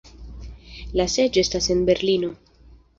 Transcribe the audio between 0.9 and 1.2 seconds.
La